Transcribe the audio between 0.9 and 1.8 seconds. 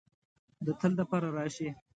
د پاره راشې